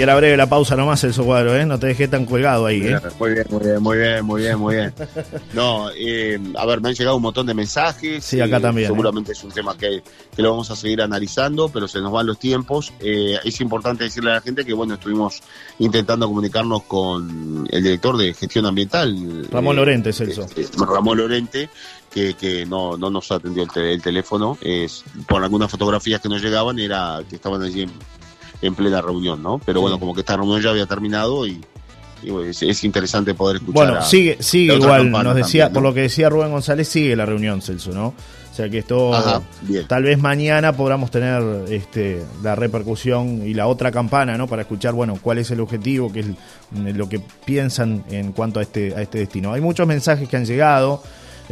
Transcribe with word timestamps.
Y 0.00 0.02
era 0.02 0.16
breve 0.16 0.34
la 0.34 0.48
pausa 0.48 0.76
nomás 0.76 1.04
el 1.04 1.12
cuadro, 1.12 1.54
¿eh? 1.54 1.66
No 1.66 1.78
te 1.78 1.88
dejé 1.88 2.08
tan 2.08 2.24
colgado 2.24 2.64
ahí, 2.64 2.80
¿eh? 2.86 2.98
Muy 3.18 3.34
bien, 3.34 3.44
muy 3.50 3.60
bien, 3.60 3.82
muy 3.82 3.98
bien, 3.98 4.24
muy 4.24 4.40
bien, 4.40 4.58
muy 4.58 4.74
bien. 4.76 4.94
No, 5.52 5.90
eh, 5.94 6.40
a 6.56 6.64
ver, 6.64 6.80
me 6.80 6.88
han 6.88 6.94
llegado 6.94 7.16
un 7.16 7.22
montón 7.22 7.46
de 7.46 7.52
mensajes. 7.52 8.24
Sí, 8.24 8.40
acá 8.40 8.56
eh, 8.56 8.60
también, 8.60 8.88
Seguramente 8.88 9.32
es 9.32 9.44
un 9.44 9.50
tema 9.50 9.76
que, 9.76 10.02
que, 10.34 10.40
lo 10.40 10.52
vamos 10.52 10.70
a 10.70 10.76
seguir 10.76 11.02
analizando, 11.02 11.68
pero 11.68 11.86
se 11.86 12.00
nos 12.00 12.12
van 12.12 12.26
los 12.26 12.38
tiempos. 12.38 12.94
Es 12.98 13.60
importante 13.60 14.04
decirle 14.04 14.30
a 14.30 14.34
la 14.36 14.40
gente 14.40 14.64
que, 14.64 14.72
bueno, 14.72 14.94
estuvimos 14.94 15.42
intentando 15.80 16.26
comunicarnos 16.26 16.84
con 16.84 17.68
el 17.70 17.82
director 17.82 18.16
de 18.16 18.32
gestión 18.32 18.64
ambiental. 18.64 19.48
Ramón 19.50 19.76
Lorente, 19.76 20.14
Celso. 20.14 20.46
Ramón 20.78 21.18
Lorente. 21.18 21.68
Que, 22.10 22.34
que 22.34 22.66
no, 22.66 22.96
no 22.96 23.08
nos 23.08 23.30
atendió 23.30 23.62
el, 23.62 23.82
el 23.82 24.02
teléfono, 24.02 24.58
es, 24.60 25.04
por 25.28 25.44
algunas 25.44 25.70
fotografías 25.70 26.20
que 26.20 26.28
nos 26.28 26.42
llegaban, 26.42 26.76
era 26.80 27.22
que 27.28 27.36
estaban 27.36 27.62
allí 27.62 27.82
en, 27.82 27.92
en 28.62 28.74
plena 28.74 29.00
reunión, 29.00 29.42
¿no? 29.42 29.60
Pero 29.64 29.80
bueno, 29.80 29.98
como 29.98 30.14
que 30.14 30.20
esta 30.20 30.36
reunión 30.36 30.60
ya 30.60 30.70
había 30.70 30.86
terminado 30.86 31.46
y, 31.46 31.60
y 32.22 32.30
bueno, 32.30 32.48
es, 32.48 32.62
es, 32.62 32.84
interesante 32.84 33.34
poder 33.34 33.56
escuchar. 33.56 33.72
Bueno, 33.74 34.02
sigue, 34.02 34.36
sigue 34.40 34.74
igual, 34.74 35.10
nos 35.10 35.34
decía, 35.34 35.64
también, 35.64 35.68
¿no? 35.68 35.74
por 35.74 35.82
lo 35.82 35.94
que 35.94 36.02
decía 36.02 36.28
Rubén 36.28 36.50
González, 36.50 36.88
sigue 36.88 37.16
la 37.16 37.26
reunión, 37.26 37.62
Celso, 37.62 37.92
¿no? 37.92 38.14
O 38.50 38.54
sea 38.54 38.68
que 38.68 38.78
esto 38.78 39.14
Ajá, 39.14 39.42
tal 39.86 40.02
vez 40.02 40.18
mañana 40.18 40.72
podamos 40.72 41.10
tener 41.12 41.40
este, 41.70 42.20
la 42.42 42.56
repercusión 42.56 43.46
y 43.46 43.54
la 43.54 43.68
otra 43.68 43.92
campana, 43.92 44.36
¿no? 44.36 44.48
Para 44.48 44.62
escuchar, 44.62 44.92
bueno, 44.92 45.18
cuál 45.22 45.38
es 45.38 45.50
el 45.52 45.60
objetivo, 45.60 46.12
qué 46.12 46.20
es 46.20 46.26
lo 46.96 47.08
que 47.08 47.20
piensan 47.20 48.04
en 48.10 48.32
cuanto 48.32 48.58
a 48.58 48.62
este, 48.62 48.92
a 48.96 49.02
este 49.02 49.18
destino. 49.18 49.52
Hay 49.52 49.60
muchos 49.60 49.86
mensajes 49.86 50.28
que 50.28 50.36
han 50.36 50.44
llegado. 50.44 51.02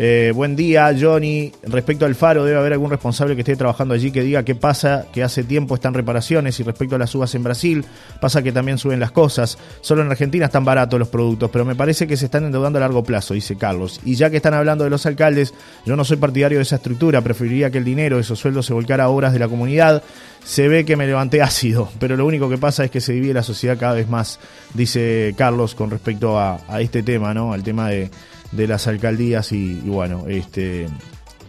Eh, 0.01 0.31
buen 0.33 0.55
día, 0.55 0.95
Johnny. 0.99 1.51
Respecto 1.65 2.07
al 2.07 2.15
faro, 2.15 2.45
debe 2.45 2.57
haber 2.57 2.73
algún 2.73 2.89
responsable 2.89 3.35
que 3.35 3.41
esté 3.41 3.57
trabajando 3.57 3.95
allí 3.95 4.13
que 4.13 4.23
diga 4.23 4.45
qué 4.45 4.55
pasa, 4.55 5.07
que 5.13 5.25
hace 5.25 5.43
tiempo 5.43 5.75
están 5.75 5.93
reparaciones 5.93 6.61
y 6.61 6.63
respecto 6.63 6.95
a 6.95 7.01
las 7.01 7.13
uvas 7.17 7.35
en 7.35 7.43
Brasil, 7.43 7.85
pasa 8.21 8.41
que 8.41 8.53
también 8.53 8.79
suben 8.79 9.01
las 9.01 9.11
cosas. 9.11 9.59
Solo 9.81 10.03
en 10.03 10.11
Argentina 10.13 10.47
están 10.47 10.65
baratos 10.65 11.01
los 11.01 11.09
productos, 11.09 11.51
pero 11.51 11.65
me 11.65 11.75
parece 11.75 12.07
que 12.07 12.17
se 12.17 12.27
están 12.27 12.45
endeudando 12.45 12.79
a 12.79 12.81
largo 12.81 13.03
plazo, 13.03 13.35
dice 13.35 13.57
Carlos. 13.57 14.01
Y 14.05 14.15
ya 14.15 14.31
que 14.31 14.37
están 14.37 14.55
hablando 14.55 14.85
de 14.85 14.91
los 14.91 15.05
alcaldes, 15.05 15.53
yo 15.85 15.97
no 15.97 16.05
soy 16.05 16.19
partidario 16.19 16.59
de 16.59 16.63
esa 16.63 16.77
estructura, 16.77 17.21
preferiría 17.21 17.73
que 17.73 17.79
el 17.79 17.85
dinero 17.85 18.17
de 18.17 18.23
esos 18.23 18.39
sueldos 18.39 18.67
se 18.67 18.75
volcara 18.75 19.05
a 19.05 19.09
obras 19.09 19.33
de 19.33 19.41
la 19.41 19.49
comunidad. 19.49 20.05
Se 20.45 20.69
ve 20.69 20.85
que 20.85 20.95
me 20.95 21.09
levanté 21.09 21.43
ácido, 21.43 21.89
pero 21.99 22.17
lo 22.17 22.25
único 22.25 22.49
que 22.49 22.57
pasa 22.57 22.85
es 22.85 22.93
que 22.93 23.01
se 23.01 23.15
divide 23.15 23.35
la 23.35 23.43
sociedad 23.43 23.77
cada 23.77 23.95
vez 23.95 24.09
más, 24.09 24.39
dice 24.75 25.35
Carlos 25.37 25.75
con 25.75 25.91
respecto 25.91 26.39
a, 26.39 26.61
a 26.69 26.81
este 26.81 27.03
tema, 27.03 27.35
¿no? 27.35 27.53
Al 27.53 27.65
tema 27.65 27.89
de 27.89 28.13
de 28.53 28.67
las 28.67 28.87
alcaldías 28.87 29.53
y, 29.53 29.81
bueno, 29.85 30.25
este 30.29 30.87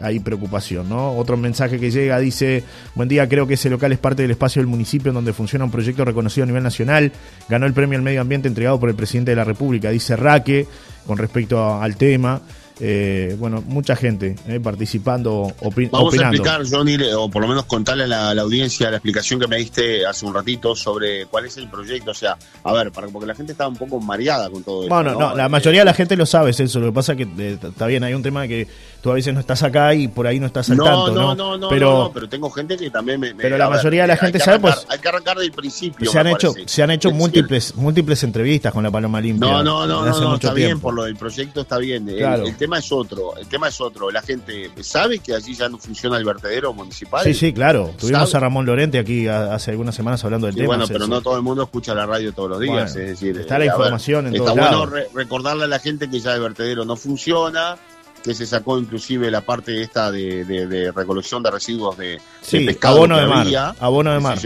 hay 0.02 0.22
preocupación, 0.22 0.88
¿no? 0.88 1.12
Otro 1.18 1.36
mensaje 1.36 1.78
que 1.78 1.92
llega 1.92 2.18
dice, 2.20 2.64
buen 2.96 3.10
día, 3.10 3.28
creo 3.28 3.48
que 3.48 3.56
ese 3.56 3.70
local 3.70 3.92
es 3.92 4.00
parte 4.00 4.22
del 4.22 4.32
espacio 4.32 4.62
del 4.62 4.68
municipio 4.68 5.10
en 5.10 5.16
donde 5.16 5.34
funciona 5.34 5.66
un 5.66 5.72
proyecto 5.72 6.06
reconocido 6.06 6.46
a 6.46 6.48
nivel 6.48 6.64
nacional, 6.64 7.12
ganó 7.50 7.66
el 7.66 7.74
premio 7.74 7.98
al 7.98 8.04
medio 8.04 8.22
ambiente 8.22 8.48
entregado 8.48 8.80
por 8.80 8.88
el 8.88 8.96
presidente 8.96 9.32
de 9.32 9.36
la 9.36 9.44
República, 9.44 9.90
dice 9.90 10.16
Raque, 10.16 10.68
con 11.06 11.18
respecto 11.18 11.82
al 11.82 11.98
tema. 11.98 12.42
Eh, 12.82 13.36
bueno, 13.38 13.62
mucha 13.66 13.96
gente 13.96 14.36
eh, 14.48 14.60
participando, 14.62 15.52
Vamos 15.62 15.74
opinando. 15.74 15.98
a 16.08 16.30
explicar, 16.30 16.62
Johnny, 16.70 16.98
o 17.14 17.30
por 17.30 17.42
lo 17.42 17.48
menos 17.50 17.66
contarle 17.66 18.06
a 18.06 18.08
la, 18.08 18.30
a 18.30 18.34
la, 18.34 18.42
audiencia 18.42 18.90
la 18.90 18.98
explicación 18.98 19.38
que 19.40 19.48
me 19.48 19.58
diste 19.58 20.06
hace 20.06 20.26
un 20.26 20.34
ratito 20.34 20.76
sobre 20.76 21.26
cuál 21.26 21.46
es 21.46 21.58
el 21.58 21.70
proyecto. 21.70 22.12
O 22.12 22.14
sea, 22.14 22.38
a 22.64 22.74
ver, 22.74 22.92
para, 22.92 23.08
porque 23.08 23.28
la 23.28 23.36
gente 23.36 23.52
estaba 23.52 23.70
un 23.70 23.76
poco 23.76 24.00
mareada 24.00 24.50
con 24.50 24.64
todo 24.64 24.84
esto. 24.84 24.96
Bueno, 24.96 25.12
¿no? 25.12 25.20
no, 25.32 25.36
la 25.36 25.50
mayoría 25.50 25.82
de 25.82 25.86
la 25.86 25.94
gente 25.94 26.16
lo 26.16 26.26
sabe, 26.26 26.52
eso. 26.52 26.80
Lo 26.80 26.88
que 26.88 26.94
pasa 26.94 27.14
es 27.14 27.18
que 27.18 27.28
eh, 27.38 27.58
está 27.62 27.86
bien, 27.86 28.04
hay 28.04 28.14
un 28.14 28.24
tema 28.24 28.48
que 28.48 28.68
tú 29.02 29.12
a 29.12 29.14
veces 29.16 29.34
no 29.34 29.42
estás 29.42 29.62
acá 29.64 29.94
y 29.94 30.08
por 30.08 30.26
ahí 30.28 30.40
no 30.40 30.46
estás 30.46 30.70
al 30.70 30.78
no, 30.78 30.84
tanto, 30.86 31.08
no, 31.08 31.14
¿no? 31.14 31.36
no, 31.36 31.58
no, 31.58 31.70
pero, 31.70 31.92
no, 32.04 32.12
pero 32.14 32.30
tengo 32.30 32.50
gente 32.50 32.78
que 32.78 32.90
también 32.90 33.20
me. 33.20 33.34
me 33.34 33.42
pero 33.44 33.58
la 33.58 33.68
ver, 33.68 33.78
mayoría 33.78 34.04
de 34.04 34.08
la 34.08 34.18
gente 34.18 34.40
sabe, 34.40 34.52
arrancar, 34.56 34.76
pues. 34.76 34.88
Hay 34.90 35.00
que 35.00 35.10
arrancar 35.10 35.38
del 35.38 35.52
principio. 35.52 36.10
Se 36.10 36.18
han, 36.18 36.28
hecho, 36.28 36.54
parece. 36.54 36.70
se 36.74 36.84
han 36.84 36.92
hecho 36.92 37.10
Es 37.10 37.16
múltiples, 37.16 37.76
múltiples 37.76 38.24
entrevistas 38.24 38.72
con 38.72 38.84
la 38.84 38.92
Paloma 38.92 39.20
Limpia. 39.20 39.50
No, 39.50 39.64
no, 39.64 39.86
no, 39.86 40.06
no, 40.06 40.20
no, 40.20 40.36
está 40.36 40.54
bien, 40.54 40.80
por 40.80 40.94
lo 40.94 41.04
del 41.04 41.18
proyecto 41.18 41.62
está 41.62 41.78
bien. 41.78 42.08
El- 42.08 42.20
Claro. 42.20 42.46
El, 42.46 42.56
tema 42.58 42.69
es 42.78 42.92
otro, 42.92 43.36
el 43.38 43.48
tema 43.48 43.68
es 43.68 43.82
otro. 43.82 44.12
La 44.12 44.22
gente 44.22 44.72
sabe 44.82 45.20
que 45.20 45.34
allí 45.34 45.56
ya 45.56 45.68
no 45.68 45.78
funciona 45.78 46.18
el 46.18 46.26
vertedero 46.26 46.74
municipal. 46.74 47.24
Sí, 47.24 47.34
sí, 47.34 47.52
claro. 47.54 47.92
Tuvimos 48.00 48.34
a 48.36 48.40
Ramón 48.40 48.66
Lorente 48.66 49.00
aquí 49.00 49.28
hace 49.28 49.72
algunas 49.72 49.96
semanas 49.96 50.24
hablando 50.24 50.48
del 50.48 50.54
Sí, 50.54 50.62
tema. 50.62 50.68
bueno, 50.76 50.86
pero 50.88 51.08
no 51.08 51.22
todo 51.22 51.36
el 51.36 51.42
mundo 51.42 51.64
escucha 51.64 51.94
la 51.96 52.06
radio 52.06 52.32
todos 52.34 52.50
los 52.52 52.60
días, 52.60 52.94
Bueno, 52.94 53.10
es 53.10 53.20
decir, 53.20 53.38
está 53.40 53.56
eh, 53.56 53.60
la 53.60 53.66
ver, 53.66 53.74
información 53.74 54.28
en 54.28 54.36
está 54.36 54.52
bueno 54.52 54.86
re- 54.86 55.08
recordarle 55.14 55.64
a 55.64 55.68
la 55.68 55.80
gente 55.80 56.10
que 56.10 56.20
ya 56.20 56.34
el 56.36 56.42
vertedero 56.42 56.86
no 56.86 56.96
funciona, 56.96 57.78
que 58.24 58.34
se 58.36 58.46
sacó 58.46 58.78
inclusive 58.78 59.32
la 59.32 59.42
parte 59.42 59.82
esta 59.82 60.12
de, 60.12 60.44
de- 60.46 60.68
de 60.68 60.92
recolección 60.92 61.42
de 61.42 61.52
residuos 61.52 61.98
de, 61.98 62.20
Sí, 62.42 62.60
de 62.60 62.66
pescado 62.66 62.98
abono 62.98 63.18
de 63.18 63.26
mar, 63.28 63.40
había, 63.46 63.76
abono 63.80 64.12
de 64.14 64.20
mar. 64.20 64.38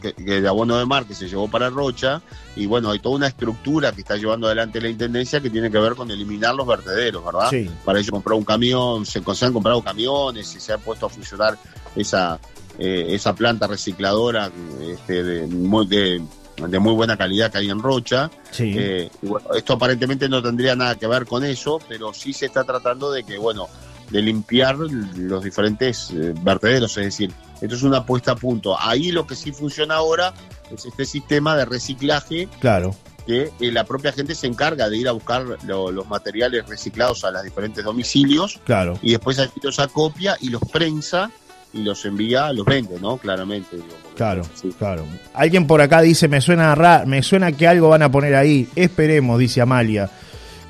Que, 0.00 0.12
que 0.14 0.40
de 0.40 0.48
abono 0.48 0.76
de 0.78 0.86
mar 0.86 1.04
que 1.06 1.14
se 1.14 1.28
llevó 1.28 1.48
para 1.48 1.70
Rocha 1.70 2.22
y 2.56 2.66
bueno 2.66 2.90
hay 2.90 2.98
toda 2.98 3.16
una 3.16 3.26
estructura 3.28 3.92
que 3.92 4.00
está 4.00 4.16
llevando 4.16 4.46
adelante 4.46 4.80
la 4.80 4.88
intendencia 4.88 5.40
que 5.40 5.50
tiene 5.50 5.70
que 5.70 5.78
ver 5.78 5.94
con 5.94 6.10
eliminar 6.10 6.54
los 6.54 6.66
vertederos 6.66 7.24
verdad 7.24 7.48
Sí. 7.50 7.70
para 7.84 7.98
ello 8.00 8.10
compró 8.12 8.36
un 8.36 8.44
camión 8.44 9.04
se, 9.06 9.22
se 9.34 9.44
han 9.46 9.52
comprado 9.52 9.82
camiones 9.82 10.54
y 10.56 10.60
se 10.60 10.72
ha 10.72 10.78
puesto 10.78 11.06
a 11.06 11.08
funcionar 11.10 11.56
esa 11.94 12.38
eh, 12.78 13.14
esa 13.14 13.34
planta 13.34 13.66
recicladora 13.66 14.50
este, 14.80 15.22
de, 15.22 15.46
muy, 15.46 15.86
de, 15.86 16.22
de 16.56 16.78
muy 16.78 16.94
buena 16.94 17.16
calidad 17.16 17.50
que 17.52 17.58
hay 17.58 17.68
en 17.70 17.80
Rocha 17.82 18.30
Sí. 18.52 18.72
eh, 18.76 19.10
y 19.22 19.26
bueno, 19.26 19.48
esto 19.54 19.74
aparentemente 19.74 20.28
no 20.28 20.42
tendría 20.42 20.74
nada 20.74 20.94
que 20.96 21.06
ver 21.06 21.24
con 21.26 21.44
eso, 21.44 21.78
pero 21.88 22.12
sí 22.14 22.32
se 22.32 22.46
está 22.46 22.64
tratando 22.64 23.12
de 23.12 23.22
que, 23.24 23.38
bueno, 23.38 23.68
de 24.10 24.22
limpiar 24.22 24.76
los 24.76 25.42
diferentes 25.44 26.10
eh, 26.10 26.34
vertederos, 26.42 26.96
es 26.98 27.04
decir, 27.04 27.32
esto 27.60 27.74
es 27.74 27.82
una 27.82 28.04
puesta 28.04 28.32
a 28.32 28.36
punto. 28.36 28.76
Ahí 28.78 29.12
lo 29.12 29.26
que 29.26 29.36
sí 29.36 29.52
funciona 29.52 29.96
ahora 29.96 30.34
es 30.74 30.84
este 30.84 31.04
sistema 31.04 31.56
de 31.56 31.64
reciclaje 31.64 32.48
Claro. 32.58 32.94
que 33.26 33.52
eh, 33.60 33.70
la 33.72 33.84
propia 33.84 34.12
gente 34.12 34.34
se 34.34 34.46
encarga 34.46 34.88
de 34.88 34.96
ir 34.96 35.08
a 35.08 35.12
buscar 35.12 35.44
lo- 35.64 35.92
los 35.92 36.08
materiales 36.08 36.66
reciclados 36.68 37.24
a 37.24 37.30
los 37.30 37.42
diferentes 37.42 37.84
domicilios 37.84 38.58
Claro. 38.64 38.98
y 39.02 39.10
después 39.12 39.38
allí 39.38 39.52
los 39.62 39.78
acopia 39.78 40.36
y 40.40 40.48
los 40.50 40.62
prensa 40.72 41.30
y 41.72 41.82
los 41.84 42.04
envía, 42.04 42.52
los 42.52 42.64
vende, 42.66 42.98
¿no? 42.98 43.16
Claramente. 43.18 43.76
digo, 43.76 43.86
Claro, 44.16 44.42
sí. 44.60 44.74
claro. 44.76 45.04
Alguien 45.34 45.68
por 45.68 45.80
acá 45.80 46.00
dice, 46.00 46.26
me 46.26 46.40
suena 46.40 46.74
ra- 46.74 47.04
me 47.06 47.22
suena 47.22 47.52
que 47.52 47.68
algo 47.68 47.88
van 47.90 48.02
a 48.02 48.10
poner 48.10 48.34
ahí. 48.34 48.68
Esperemos, 48.74 49.38
dice 49.38 49.60
Amalia, 49.60 50.10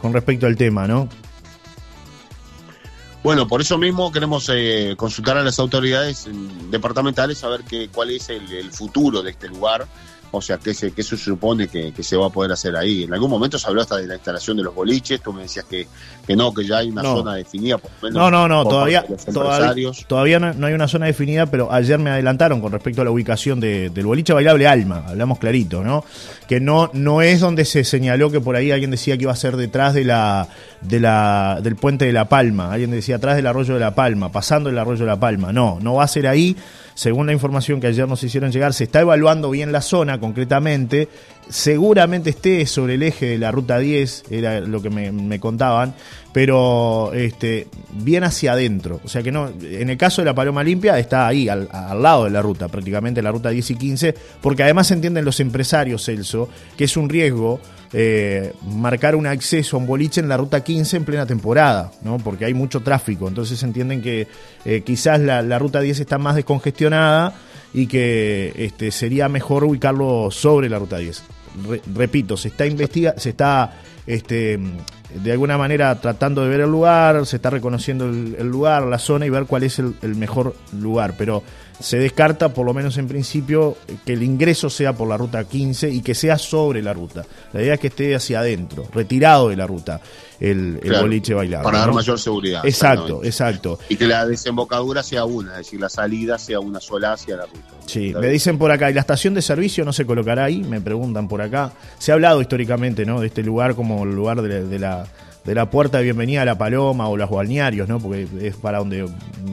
con 0.02 0.12
respecto 0.12 0.46
al 0.46 0.56
tema, 0.56 0.86
¿no? 0.86 1.08
Bueno, 3.22 3.46
por 3.46 3.60
eso 3.60 3.76
mismo 3.76 4.10
queremos 4.10 4.50
eh, 4.50 4.94
consultar 4.96 5.36
a 5.36 5.42
las 5.42 5.58
autoridades 5.58 6.26
departamentales 6.70 7.44
a 7.44 7.48
ver 7.48 7.60
cuál 7.92 8.10
es 8.10 8.30
el, 8.30 8.50
el 8.50 8.72
futuro 8.72 9.22
de 9.22 9.30
este 9.30 9.48
lugar, 9.48 9.86
o 10.32 10.40
sea, 10.40 10.58
qué 10.58 10.74
se, 10.74 10.92
qué 10.92 11.02
se 11.02 11.16
supone 11.16 11.66
que, 11.68 11.92
que 11.92 12.02
se 12.02 12.16
va 12.16 12.26
a 12.26 12.30
poder 12.30 12.52
hacer 12.52 12.76
ahí. 12.76 13.02
En 13.04 13.12
algún 13.12 13.30
momento 13.30 13.58
se 13.58 13.66
habló 13.66 13.80
hasta 13.82 13.96
de 13.96 14.06
la 14.06 14.14
instalación 14.14 14.56
de 14.56 14.62
los 14.62 14.74
boliches, 14.74 15.20
tú 15.20 15.32
me 15.32 15.42
decías 15.42 15.64
que, 15.64 15.86
que 16.26 16.36
no, 16.36 16.54
que 16.54 16.64
ya 16.66 16.78
hay 16.78 16.90
una 16.90 17.02
No. 17.02 17.16
zona 17.16 17.34
definida, 17.34 17.78
por 17.78 17.90
lo 18.00 18.08
menos 18.08 18.14
No, 18.22 18.30
no, 18.30 18.46
no, 18.48 18.64
todavía, 18.68 19.04
todavía, 19.32 19.90
todavía 20.06 20.38
no, 20.38 20.52
no 20.54 20.66
hay 20.66 20.74
una 20.74 20.88
zona 20.88 21.06
definida, 21.06 21.46
pero 21.46 21.72
ayer 21.72 21.98
me 21.98 22.10
adelantaron 22.10 22.60
con 22.60 22.72
respecto 22.72 23.02
a 23.02 23.04
la 23.04 23.10
ubicación 23.10 23.60
de- 23.60 23.90
del 23.90 24.06
boliche 24.06 24.32
bailable 24.32 24.66
Alma, 24.66 25.04
hablamos 25.08 25.38
clarito, 25.38 25.82
¿no? 25.82 26.04
Que 26.48 26.60
no, 26.60 26.90
no 26.92 27.22
es 27.22 27.40
donde 27.40 27.64
se 27.64 27.84
señaló 27.84 28.30
que 28.30 28.40
por 28.40 28.56
ahí 28.56 28.70
alguien 28.70 28.90
decía 28.90 29.16
que 29.16 29.22
iba 29.24 29.32
a 29.32 29.36
ser 29.36 29.56
detrás 29.56 29.94
de 29.94 30.04
la, 30.04 30.48
de 30.80 31.00
la, 31.00 31.60
del 31.62 31.76
puente 31.76 32.04
de 32.04 32.12
La 32.12 32.28
Palma, 32.28 32.72
alguien 32.72 32.90
decía 32.90 33.16
atrás 33.16 33.36
del 33.36 33.46
arroyo 33.46 33.74
de 33.74 33.80
La 33.80 33.94
Palma, 33.94 34.30
pasando 34.30 34.70
el 34.70 34.78
arroyo 34.78 35.00
de 35.00 35.10
La 35.10 35.18
Palma, 35.20 35.52
no, 35.52 35.78
no 35.80 35.94
va 35.94 36.04
a 36.04 36.08
ser 36.08 36.26
ahí, 36.26 36.56
según 37.00 37.28
la 37.28 37.32
información 37.32 37.80
que 37.80 37.86
ayer 37.86 38.06
nos 38.06 38.22
hicieron 38.22 38.52
llegar, 38.52 38.74
se 38.74 38.84
está 38.84 39.00
evaluando 39.00 39.48
bien 39.48 39.72
la 39.72 39.80
zona 39.80 40.20
concretamente, 40.20 41.08
seguramente 41.50 42.30
esté 42.30 42.64
sobre 42.66 42.94
el 42.94 43.02
eje 43.02 43.26
de 43.26 43.38
la 43.38 43.50
ruta 43.50 43.78
10, 43.78 44.24
era 44.30 44.60
lo 44.60 44.80
que 44.80 44.88
me, 44.88 45.40
contaban, 45.40 45.94
pero 46.32 47.12
este, 47.12 47.66
bien 47.92 48.24
hacia 48.24 48.52
adentro. 48.52 49.00
O 49.04 49.08
sea 49.08 49.22
que 49.22 49.32
no, 49.32 49.50
en 49.62 49.90
el 49.90 49.98
caso 49.98 50.22
de 50.22 50.26
la 50.26 50.34
Paloma 50.34 50.64
Limpia 50.64 50.98
está 50.98 51.26
ahí, 51.26 51.48
al, 51.48 51.68
al 51.72 52.02
lado 52.02 52.24
de 52.24 52.30
la 52.30 52.40
ruta, 52.40 52.68
prácticamente 52.68 53.20
la 53.20 53.32
ruta 53.32 53.50
10 53.50 53.70
y 53.70 53.74
15, 53.74 54.14
porque 54.40 54.62
además 54.62 54.90
entienden 54.90 55.24
los 55.24 55.40
empresarios, 55.40 56.04
Celso, 56.06 56.48
que 56.76 56.84
es 56.84 56.96
un 56.96 57.08
riesgo 57.08 57.60
eh, 57.92 58.52
marcar 58.62 59.16
un 59.16 59.26
acceso 59.26 59.76
a 59.76 59.80
un 59.80 59.86
boliche 59.86 60.20
en 60.20 60.28
la 60.28 60.36
ruta 60.36 60.62
15 60.62 60.98
en 60.98 61.04
plena 61.04 61.26
temporada, 61.26 61.90
¿no? 62.02 62.18
porque 62.18 62.44
hay 62.44 62.54
mucho 62.54 62.80
tráfico. 62.80 63.26
Entonces 63.26 63.60
entienden 63.64 64.00
que 64.00 64.28
eh, 64.64 64.82
quizás 64.82 65.18
la, 65.20 65.42
la 65.42 65.58
ruta 65.58 65.80
10 65.80 65.98
está 65.98 66.16
más 66.16 66.36
descongestionada 66.36 67.34
y 67.74 67.88
que 67.88 68.52
este, 68.56 68.92
sería 68.92 69.28
mejor 69.28 69.64
ubicarlo 69.64 70.30
sobre 70.30 70.68
la 70.68 70.78
ruta 70.78 70.98
10. 70.98 71.22
Re- 71.68 71.82
repito, 71.94 72.36
se 72.36 72.48
está 72.48 72.66
investiga, 72.66 73.14
se 73.16 73.30
está 73.30 73.72
este, 74.06 74.58
de 75.14 75.32
alguna 75.32 75.58
manera 75.58 75.94
tratando 76.00 76.42
de 76.42 76.48
ver 76.48 76.60
el 76.60 76.70
lugar, 76.70 77.26
se 77.26 77.36
está 77.36 77.50
reconociendo 77.50 78.06
el, 78.08 78.46
lugar, 78.48 78.84
la 78.84 78.98
zona 78.98 79.26
y 79.26 79.30
ver 79.30 79.44
cuál 79.44 79.64
es 79.64 79.78
el, 79.78 79.94
mejor 80.16 80.54
lugar. 80.78 81.14
Pero 81.18 81.42
se 81.78 81.98
descarta, 81.98 82.50
por 82.50 82.66
lo 82.66 82.74
menos 82.74 82.96
en 82.98 83.08
principio, 83.08 83.76
que 84.04 84.12
el 84.14 84.22
ingreso 84.22 84.70
sea 84.70 84.92
por 84.92 85.08
la 85.08 85.16
ruta 85.16 85.44
15 85.44 85.90
y 85.90 86.00
que 86.02 86.14
sea 86.14 86.38
sobre 86.38 86.82
la 86.82 86.92
ruta. 86.92 87.24
La 87.52 87.62
idea 87.62 87.74
es 87.74 87.80
que 87.80 87.88
esté 87.88 88.14
hacia 88.14 88.40
adentro, 88.40 88.86
retirado 88.92 89.48
de 89.48 89.56
la 89.56 89.66
ruta, 89.66 90.00
el, 90.40 90.80
boliche 91.00 91.34
bailable. 91.34 91.64
Para 91.64 91.80
dar 91.80 91.92
mayor 91.92 92.18
seguridad. 92.18 92.64
Exacto, 92.64 93.22
exacto. 93.22 93.78
Y 93.88 93.96
que 93.96 94.06
la 94.06 94.26
desembocadura 94.26 95.02
sea 95.02 95.24
una, 95.24 95.52
es 95.52 95.58
decir, 95.58 95.80
la 95.80 95.88
salida 95.88 96.38
sea 96.38 96.60
una 96.60 96.80
sola 96.80 97.12
hacia 97.12 97.36
la 97.36 97.46
ruta. 97.46 97.60
Sí, 97.86 98.14
me 98.18 98.28
dicen 98.28 98.58
por 98.58 98.70
acá, 98.70 98.90
¿y 98.90 98.94
la 98.94 99.00
estación 99.00 99.34
de 99.34 99.42
servicio 99.42 99.84
no 99.84 99.92
se 99.92 100.06
colocará 100.06 100.44
ahí? 100.44 100.62
Me 100.62 100.80
preguntan 100.80 101.28
por 101.28 101.42
acá. 101.42 101.72
Se 101.98 102.12
ha 102.12 102.14
hablado 102.14 102.40
históricamente, 102.40 103.04
¿no? 103.04 103.20
De 103.20 103.26
este 103.26 103.42
lugar 103.42 103.74
como 103.74 104.04
el 104.04 104.14
lugar 104.14 104.40
de 104.42 104.78
la 104.78 105.06
de 105.44 105.54
la 105.54 105.70
puerta 105.70 105.98
de 105.98 106.04
bienvenida 106.04 106.42
a 106.42 106.44
la 106.44 106.58
Paloma 106.58 107.08
o 107.08 107.16
los 107.16 107.30
balnearios, 107.30 107.88
¿no? 107.88 107.98
Porque 107.98 108.28
es 108.42 108.56
para 108.56 108.78
donde 108.78 109.08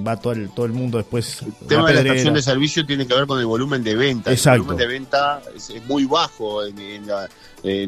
va 0.05 0.17
todo 0.17 0.33
el, 0.33 0.49
todo 0.49 0.65
el 0.65 0.73
mundo 0.73 0.97
después. 0.97 1.41
El 1.41 1.67
tema 1.67 1.87
de 1.87 1.95
la 1.95 2.01
estación 2.01 2.33
de 2.33 2.41
servicio 2.41 2.85
tiene 2.85 3.07
que 3.07 3.13
ver 3.13 3.25
con 3.25 3.39
el 3.39 3.45
volumen 3.45 3.83
de 3.83 3.95
venta. 3.95 4.31
Exacto. 4.31 4.55
El 4.55 4.61
volumen 4.63 4.77
de 4.77 4.93
venta 4.93 5.41
es, 5.55 5.71
muy 5.87 6.05
bajo 6.05 6.63
en, 6.65 7.07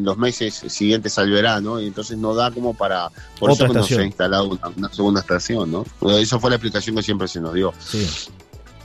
los 0.04 0.18
meses 0.18 0.63
siguientes 0.68 1.18
al 1.18 1.30
verano 1.30 1.80
y 1.80 1.88
entonces 1.88 2.18
no 2.18 2.34
da 2.34 2.51
como 2.51 2.74
para... 2.74 3.10
Por 3.40 3.51
Otra 3.51 3.66
eso 3.66 3.74
estación. 3.74 3.98
se 3.98 4.04
ha 4.04 4.07
instalado 4.07 4.60
una, 4.75 4.94
segunda 4.94 5.22
estación, 5.22 5.72
¿no? 5.72 5.86
Esa 6.18 6.40
fue 6.40 6.50
la 6.50 6.56
explicación 6.56 6.95
que 6.95 7.04
siempre 7.04 7.28
se 7.28 7.40
nos 7.42 7.54
dio. 7.54 7.74
Sí. 7.80 8.07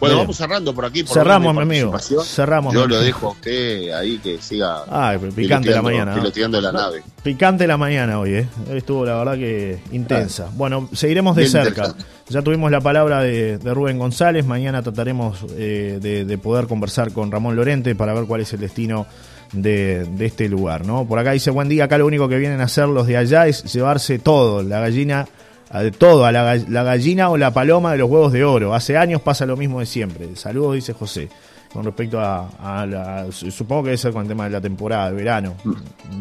Bueno, 0.00 0.18
vamos 0.18 0.36
cerrando 0.36 0.74
por 0.74 0.84
aquí. 0.84 1.04
Cerramos, 1.04 1.54
mi 1.54 1.62
amigo. 1.62 1.98
Cerramos. 1.98 2.74
Yo 2.74 2.86
lo 2.86 3.00
dejo 3.00 3.28
a 3.28 3.30
usted 3.30 3.92
ahí 3.92 4.18
que 4.18 4.40
siga. 4.40 4.84
Ah, 4.88 5.16
picante 5.34 5.70
la 5.70 5.82
mañana. 5.82 6.14
Piloteando 6.14 6.60
la 6.60 6.72
nave. 6.72 7.02
Picante 7.22 7.66
la 7.66 7.76
mañana 7.76 8.18
hoy, 8.18 8.34
¿eh? 8.34 8.48
Estuvo 8.70 9.04
la 9.04 9.16
verdad 9.16 9.34
que 9.34 9.80
intensa. 9.92 10.50
Bueno, 10.54 10.88
seguiremos 10.92 11.36
de 11.36 11.46
cerca. 11.46 11.94
Ya 12.28 12.42
tuvimos 12.42 12.70
la 12.70 12.80
palabra 12.80 13.22
de, 13.22 13.58
Rubén 13.62 13.98
González. 13.98 14.44
Mañana 14.46 14.82
trataremos 14.82 15.44
eh, 15.56 15.98
de, 16.00 16.38
poder 16.38 16.66
conversar 16.66 17.12
con 17.12 17.30
Ramón 17.30 17.56
Lorente 17.56 17.94
para 17.94 18.12
ver 18.12 18.24
cuál 18.24 18.40
es 18.40 18.52
el 18.52 18.60
destino 18.60 19.06
de, 19.52 20.04
de, 20.04 20.26
este 20.26 20.48
lugar, 20.48 20.84
¿no? 20.84 21.06
Por 21.06 21.18
acá 21.18 21.32
dice, 21.32 21.50
buen 21.50 21.68
día, 21.68 21.84
acá 21.84 21.96
lo 21.98 22.06
único 22.06 22.28
que 22.28 22.36
vienen 22.38 22.60
a 22.60 22.64
hacer 22.64 22.88
los 22.88 23.06
de 23.06 23.16
allá 23.16 23.46
es 23.46 23.72
llevarse 23.72 24.18
todo, 24.18 24.62
la 24.62 24.80
gallina 24.80 25.26
de 25.82 25.90
todo, 25.90 26.24
a 26.24 26.32
la, 26.32 26.56
gallina 26.84 27.30
o 27.30 27.36
la 27.36 27.52
paloma 27.52 27.92
de 27.92 27.98
los 27.98 28.10
huevos 28.10 28.32
de 28.32 28.44
oro. 28.44 28.74
Hace 28.74 28.96
años 28.96 29.20
pasa 29.20 29.46
lo 29.46 29.56
mismo 29.56 29.80
de 29.80 29.86
siempre. 29.86 30.36
Saludos, 30.36 30.74
dice 30.74 30.92
José. 30.92 31.28
Con 31.72 31.84
respecto 31.84 32.20
a, 32.20 32.86
la. 32.88 33.26
Supongo 33.32 33.82
que 33.82 33.88
debe 33.88 33.98
ser 33.98 34.12
con 34.12 34.22
el 34.22 34.28
tema 34.28 34.44
de 34.44 34.50
la 34.50 34.60
temporada, 34.60 35.10
de 35.10 35.16
verano. 35.16 35.56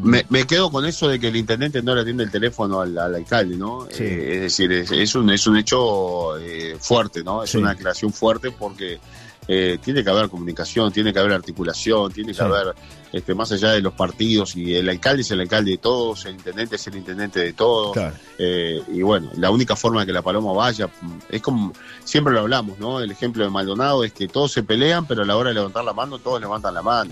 Me, 0.01 0.47
quedo 0.47 0.71
con 0.71 0.83
eso 0.83 1.07
de 1.07 1.19
que 1.19 1.27
el 1.27 1.35
intendente 1.35 1.83
no 1.83 1.93
le 1.93 2.01
atiende 2.01 2.23
el 2.23 2.31
teléfono 2.31 2.81
al, 2.81 2.97
alcalde, 2.97 3.55
¿no? 3.55 3.85
Eh, 3.99 4.29
es 4.33 4.41
decir, 4.41 4.71
es, 4.71 5.13
un, 5.13 5.29
es 5.29 5.45
un 5.45 5.57
hecho 5.57 6.39
eh, 6.39 6.75
fuerte, 6.79 7.23
¿no? 7.23 7.43
Es 7.43 7.53
una 7.53 7.69
declaración 7.69 8.11
fuerte 8.11 8.49
porque 8.49 8.99
eh, 9.47 9.77
tiene 9.83 10.03
que 10.03 10.09
haber 10.09 10.29
comunicación, 10.29 10.91
tiene 10.91 11.11
que 11.11 11.19
haber 11.19 11.33
articulación, 11.33 12.11
tiene 12.11 12.33
que 12.33 12.41
haber, 12.41 12.73
este, 13.11 13.33
más 13.35 13.51
allá 13.51 13.71
de 13.71 13.81
los 13.81 13.93
partidos, 13.93 14.55
y 14.55 14.75
el 14.75 14.89
alcalde 14.89 15.21
es 15.21 15.31
el 15.31 15.41
alcalde 15.41 15.71
de 15.71 15.77
todos, 15.77 16.25
el 16.25 16.35
intendente 16.35 16.75
es 16.75 16.87
el 16.87 16.95
intendente 16.95 17.39
de 17.39 17.53
todos. 17.53 17.97
Eh, 18.37 18.81
y 18.91 19.01
bueno, 19.01 19.31
la 19.37 19.51
única 19.51 19.75
forma 19.75 20.01
de 20.01 20.07
que 20.07 20.13
la 20.13 20.21
paloma 20.21 20.53
vaya, 20.53 20.89
es 21.29 21.41
como, 21.41 21.73
siempre 22.03 22.33
lo 22.33 22.41
hablamos, 22.41 22.79
¿no? 22.79 22.99
El 22.99 23.11
ejemplo 23.11 23.43
de 23.43 23.49
Maldonado 23.49 24.03
es 24.03 24.13
que 24.13 24.27
todos 24.27 24.51
se 24.51 24.63
pelean, 24.63 25.05
pero 25.05 25.23
a 25.23 25.25
la 25.25 25.35
hora 25.35 25.49
de 25.49 25.55
levantar 25.55 25.83
la 25.83 25.93
mano, 25.93 26.19
todos 26.19 26.39
levantan 26.39 26.73
la 26.73 26.81
mano. 26.81 27.11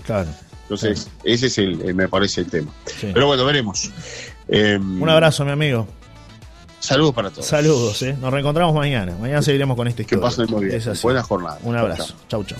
Entonces, 0.62 1.08
ese 1.24 1.46
es 1.46 1.58
el, 1.58 1.94
me 1.94 2.08
parece 2.08 2.40
el 2.40 2.50
tema. 2.50 2.72
Pero 3.00 3.26
bueno, 3.26 3.44
veremos. 3.44 3.90
Un 4.48 5.08
abrazo, 5.08 5.44
mi 5.44 5.50
amigo. 5.50 5.86
Saludos 6.82 7.14
para 7.14 7.30
todos. 7.30 7.46
Saludos, 7.46 8.02
¿eh? 8.02 8.16
Nos 8.20 8.32
reencontramos 8.32 8.74
mañana. 8.74 9.14
Mañana 9.20 9.40
seguiremos 9.40 9.76
con 9.76 9.86
esta 9.86 10.02
historia. 10.02 10.20
Que 10.20 10.26
pasen 10.28 10.46
muy 10.50 10.64
bien. 10.64 10.82
Buena 11.00 11.22
jornada. 11.22 11.58
Un 11.62 11.76
abrazo. 11.76 12.14
Chau, 12.28 12.42
chau. 12.42 12.58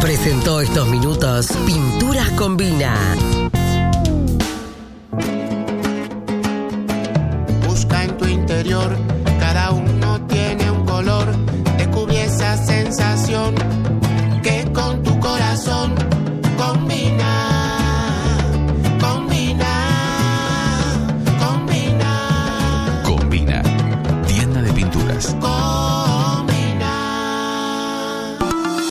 Presentó 0.00 0.60
estos 0.60 0.88
minutos 0.88 1.48
Pinturas 1.66 2.30
Combina. 2.30 3.16